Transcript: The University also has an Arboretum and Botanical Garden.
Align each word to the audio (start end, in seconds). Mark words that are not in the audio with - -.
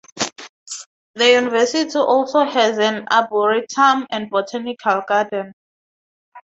The 1.13 1.29
University 1.33 1.95
also 1.95 2.43
has 2.43 2.79
an 2.79 3.07
Arboretum 3.11 4.07
and 4.09 4.31
Botanical 4.31 5.03
Garden. 5.07 5.53